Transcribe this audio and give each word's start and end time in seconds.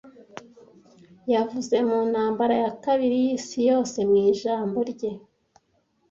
Yavuze 1.33 1.75
mu 1.87 1.99
Ntambara 2.11 2.55
ya 2.63 2.71
Kabiri 2.83 3.15
y'Isi 3.25 3.59
Yose 3.69 3.97
mu 4.09 4.17
ijambo 4.31 4.77
rye. 4.91 5.11